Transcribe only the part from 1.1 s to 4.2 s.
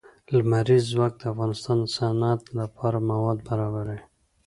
د افغانستان د صنعت لپاره مواد برابروي.